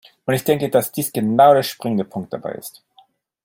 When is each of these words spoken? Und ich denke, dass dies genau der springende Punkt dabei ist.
Und 0.25 0.33
ich 0.33 0.43
denke, 0.43 0.67
dass 0.71 0.91
dies 0.91 1.13
genau 1.13 1.53
der 1.53 1.61
springende 1.61 2.05
Punkt 2.05 2.33
dabei 2.33 2.53
ist. 2.53 2.81